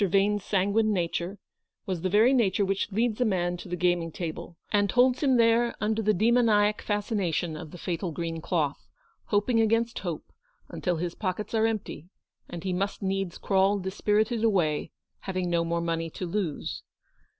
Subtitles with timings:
[0.03, 1.37] Vane's sanguine nature,
[1.85, 5.37] was the very nature which leads a man to the gaming table, and holds him
[5.37, 8.87] there under the demoniac fascination of the fatal green cloth,
[9.25, 10.33] hoping against hope,
[10.69, 12.09] until his pockets are empty,
[12.49, 16.81] and he must needs crawl dispirited away, having no more money to lose.